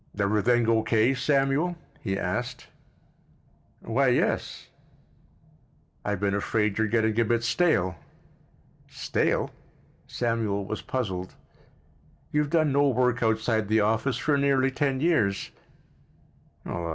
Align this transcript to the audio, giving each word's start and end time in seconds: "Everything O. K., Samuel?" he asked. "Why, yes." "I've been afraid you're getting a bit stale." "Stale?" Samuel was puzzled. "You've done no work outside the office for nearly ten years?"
"Everything 0.17 0.67
O. 0.67 0.81
K., 0.81 1.13
Samuel?" 1.13 1.75
he 1.99 2.17
asked. 2.17 2.65
"Why, 3.81 4.07
yes." 4.07 4.67
"I've 6.03 6.19
been 6.19 6.33
afraid 6.33 6.79
you're 6.79 6.87
getting 6.87 7.19
a 7.19 7.23
bit 7.23 7.43
stale." 7.43 7.97
"Stale?" 8.89 9.51
Samuel 10.07 10.65
was 10.65 10.81
puzzled. 10.81 11.35
"You've 12.31 12.49
done 12.49 12.71
no 12.71 12.87
work 12.89 13.21
outside 13.21 13.67
the 13.67 13.81
office 13.81 14.17
for 14.17 14.39
nearly 14.39 14.71
ten 14.71 15.01
years?" 15.01 15.51